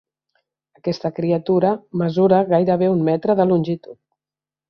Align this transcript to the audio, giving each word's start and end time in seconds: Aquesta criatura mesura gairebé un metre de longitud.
Aquesta 0.79 1.11
criatura 1.17 1.73
mesura 2.03 2.41
gairebé 2.53 2.89
un 2.95 3.05
metre 3.11 3.39
de 3.41 3.49
longitud. 3.53 4.01